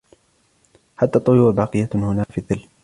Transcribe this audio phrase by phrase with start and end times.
[0.97, 2.67] حتى الطيور باقية هُنا في الظِل.